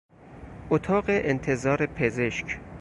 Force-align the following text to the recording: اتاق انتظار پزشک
اتاق 0.69 1.03
انتظار 1.07 1.85
پزشک 1.85 2.59